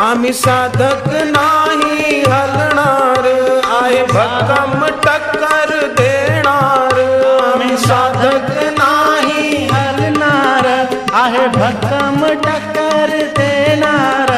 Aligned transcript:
आम्ही 0.00 0.32
साधक 0.32 1.08
नाही 1.08 2.20
हलणार 2.20 3.26
आहे 3.78 4.02
भक्कम 4.02 4.84
टक्कर 5.04 5.70
देणार. 5.98 6.98
आम्ही 7.42 7.76
साधक 7.76 8.50
नाही 8.78 9.66
हलणार 9.72 10.66
आहे 11.22 11.46
भक्कम 11.56 12.24
टक्कर 12.46 13.16
देणार. 13.38 14.30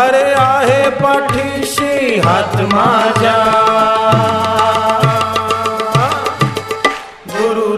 अरे 0.00 0.24
आहे 0.38 0.88
पाठीशी 1.02 2.20
हात 2.24 2.56
माझ्या. 2.72 3.36
गुरु 7.28 7.76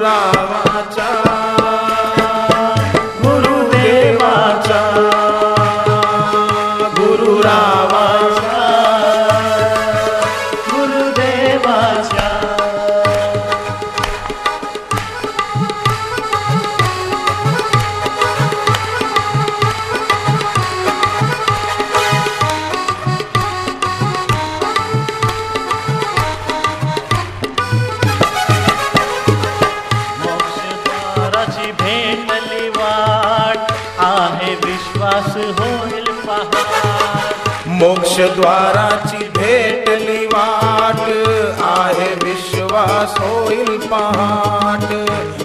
पहाट 38.14 38.28
मोक्षद्वाराची 38.28 39.24
भेटली 39.36 40.26
वाट 40.26 41.00
आहे 41.62 42.08
विश्वास 42.22 43.14
होईल 43.20 43.78
पहाट. 43.86 44.84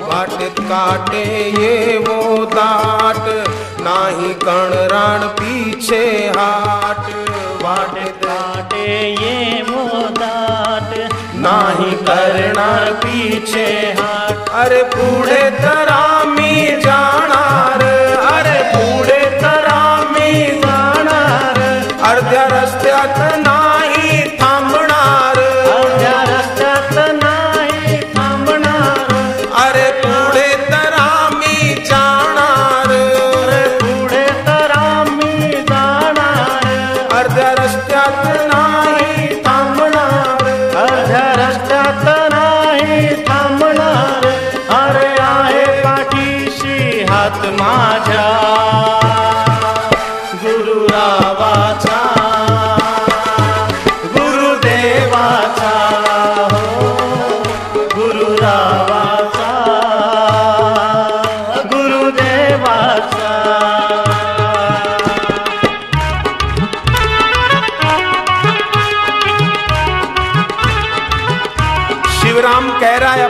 वाटेत 0.02 0.60
काटे 0.60 1.24
येवो 1.60 2.46
दाट, 2.46 3.30
नाही 3.82 4.34
कणराण 4.34 5.28
पीछे 5.28 6.06
हाट. 6.38 7.10
वाटेत 7.64 8.26
काटे 8.26 9.10
ये 9.12 9.62
मोदाट 9.70 10.98
नाही 11.36 11.92
करणार 12.06 12.92
पीछे 12.94 13.66
हाट. 14.00 14.50
अरे 14.50 14.84
पुढे 14.84 15.50
तर 15.60 15.88
आम्ही 15.88 16.66
जाणार 16.82 17.09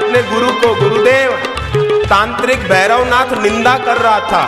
अपने 0.09 0.21
गुरु 0.23 0.47
को 0.51 0.73
गुरुदेव, 0.75 1.31
तांत्रिक 2.03 2.59
भैरवनाथ 2.59 3.33
निंदा 3.43 3.77
कर 3.77 3.97
रहा 3.97 4.19
था। 4.19 4.41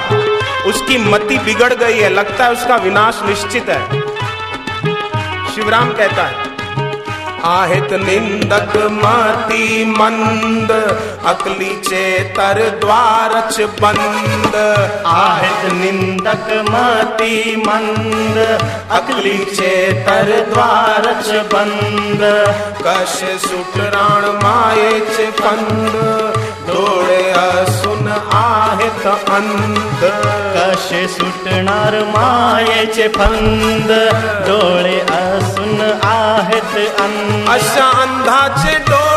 उसकी 0.65 0.97
मति 0.97 1.37
बिगड़ 1.37 1.73
गई 1.73 1.97
है, 1.97 2.09
लगता 2.09 2.45
है 2.45 2.51
उसका 2.51 2.75
विनाश 2.75 3.21
निश्चित 3.25 3.69
है। 3.69 4.01
शिवराम 5.55 5.93
कहता 5.93 6.23
है 6.23 6.50
आहेत 7.43 7.91
निंदक 7.91 8.77
मती 8.77 9.85
मंद 9.85 10.71
अकलीचे 11.25 12.33
तर 12.37 12.69
द्वारच 12.81 13.59
बंद. 13.81 14.55
आहेत 15.05 15.73
निंदक 15.73 16.69
मती 16.69 17.55
मंद 17.67 18.37
अकलीचे 18.91 20.03
तर 20.07 20.43
द्वारच 20.53 21.31
बंद. 21.53 22.23
कसे 22.85 23.37
सुटराण 23.39 24.25
मायेचे 24.43 25.25
कंद 25.25 26.31
डोळे 26.67 27.31
असून 27.31 28.07
आहेत 28.31 29.07
अंध. 29.07 30.05
कसे 30.55 31.07
सुटणार 31.07 32.03
मायेचे 32.03 33.07
फंद 33.07 33.91
डोळे 34.47 34.99
अंध। 36.63 37.49
अंधाचे 38.01 38.77
डोळे 38.77 38.99
उघडणार 38.99 39.10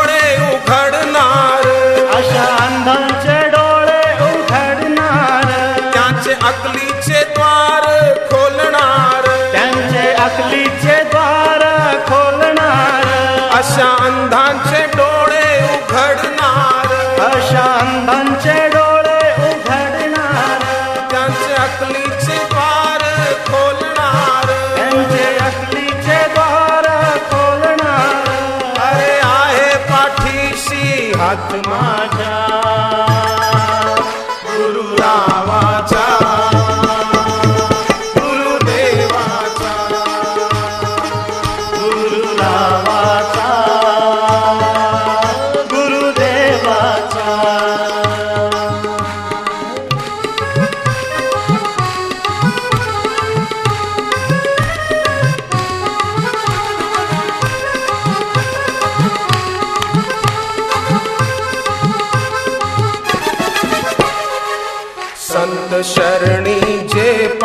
पाठीशी 31.19 31.94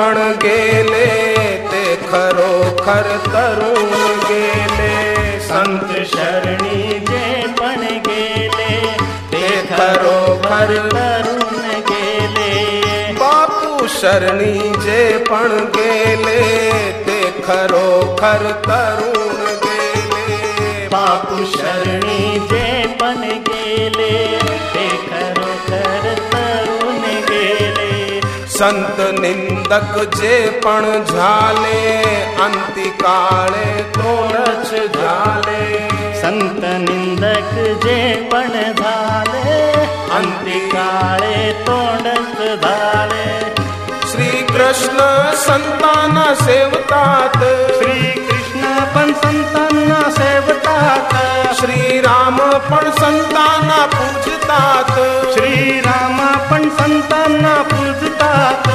पण 0.00 0.32
गेले 0.42 1.06
ते 1.72 1.96
खरोखर 1.96 3.16
तरुण 3.26 4.18
गेले. 4.28 5.14
संत 5.40 6.06
शरणी 6.06 6.98
जे 6.98 7.46
पण 7.60 7.80
गेले, 7.80 8.96
ते 9.32 9.62
खरोखर 9.70 10.88
तरुण 10.92 11.68
गेले. 11.80 13.12
बापू 13.12 13.86
शरणी 13.86 14.58
जे 14.58 15.24
पण 15.30 15.64
गेले, 15.76 16.42
ते 17.06 17.42
खरोखर 17.46 18.50
तरुण 18.66 19.44
गेले. 19.44 20.88
बापू 20.88 21.44
शरणी 21.44 21.79
संत 28.70 29.20
निंदक 29.20 30.16
जे 30.16 30.60
पण 30.64 31.04
झाले 31.04 32.02
अंतिकाळे 32.42 33.82
तोडच 33.82 34.70
झाले. 34.70 35.88
संत 36.20 36.88
निंदक 36.90 37.84
जे 37.86 38.28
पण 38.32 38.48
झाले 38.78 39.72
अंतिकाळे 40.12 41.52
तोंडच 41.66 42.62
झाले. 42.62 43.40
श्री 44.10 44.46
कृष्ण 44.46 44.98
संतान 45.34 46.34
सेवतात. 46.34 47.36
श्री 47.78 48.10
कृष्ण 48.10 48.49
पण 48.94 49.12
श्री 51.60 52.00
राम 52.00 52.38
अपन 52.40 52.90
पण 52.90 53.86
पूजता 53.86 54.58
श्री 55.34 55.80
राम 55.80 56.18
अपन 56.20 56.68
संताना 56.68 57.62
पूजतात। 57.62 58.68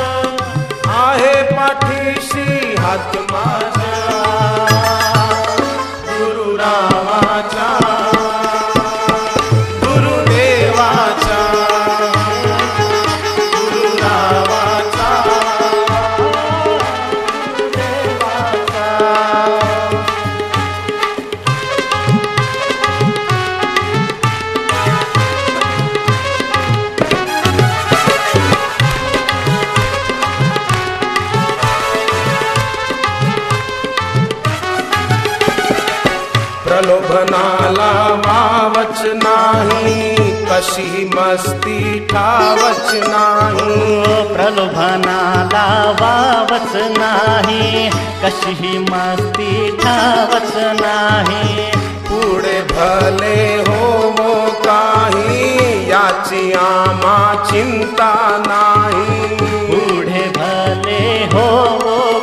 प्रलोभनाला 36.85 37.91
वावच 38.25 38.99
नाही 39.21 40.15
कशी 40.49 41.05
मस्ती 41.13 41.77
ठावच 42.11 42.91
नाही. 43.07 44.03
प्रलोभनाला 44.33 45.65
वावच 46.01 46.75
नाही 46.97 47.89
कशीही 48.23 48.77
मस्ती 48.91 49.69
ठावच 49.81 50.53
नाही. 50.81 51.71
पुढे 52.09 52.61
भले 52.71 53.41
हो 53.69 54.45
काही 54.65 55.89
याची 55.89 56.51
आम्हा 56.59 57.17
चिंता 57.49 58.13
नाही. 58.47 59.35
पुढे 59.71 60.27
भले 60.37 61.03
हो 61.33 61.49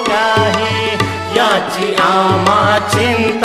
काही 0.09 0.71
याची 1.37 1.95
आम्हा 2.03 2.79
चिंता 2.89 3.42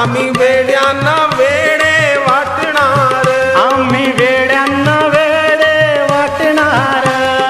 आम्ही 0.00 0.28
वेड्यांना 0.30 1.14
वेडे 1.38 2.16
वाटणार. 2.16 3.26
आम्ही 3.56 4.06
वेड्यांना 4.12 4.96
वेडे 5.06 6.00
वाटणार. 6.10 7.08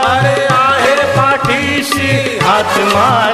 अरे 0.09 0.47
आहे 0.51 0.97
पाठीशी 1.17 2.39
हात 2.43 2.79
माझ्या 2.95 3.30